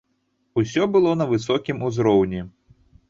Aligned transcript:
Усё 0.61 0.87
было 0.95 1.13
на 1.21 1.27
высокім 1.33 1.85
узроўні. 1.91 2.41